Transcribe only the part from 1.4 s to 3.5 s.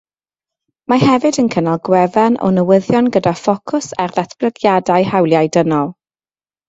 yn cynnal gwefan o newyddion gyda